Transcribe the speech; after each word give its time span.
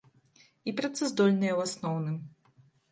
І 0.71 0.73
працаздольныя 0.79 1.53
ў 1.55 1.59
асноўным. 1.71 2.17